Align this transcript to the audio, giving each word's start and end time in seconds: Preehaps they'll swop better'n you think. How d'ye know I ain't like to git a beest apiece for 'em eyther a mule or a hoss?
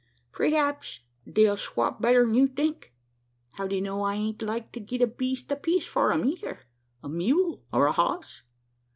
Preehaps 0.33 1.01
they'll 1.27 1.55
swop 1.57 2.01
better'n 2.01 2.33
you 2.33 2.47
think. 2.47 2.91
How 3.51 3.67
d'ye 3.67 3.79
know 3.81 4.01
I 4.01 4.15
ain't 4.15 4.41
like 4.41 4.71
to 4.71 4.79
git 4.79 5.03
a 5.03 5.05
beest 5.05 5.51
apiece 5.51 5.85
for 5.85 6.11
'em 6.11 6.23
eyther 6.27 6.61
a 7.03 7.07
mule 7.07 7.61
or 7.71 7.85
a 7.85 7.91
hoss? 7.91 8.41